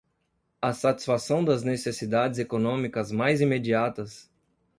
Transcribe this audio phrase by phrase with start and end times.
[0.59, 4.27] a satisfação das necessidades econômicas mais imediatas